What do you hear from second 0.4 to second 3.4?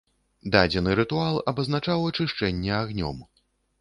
Дадзены рытуал абазначаў ачышчэнне агнём.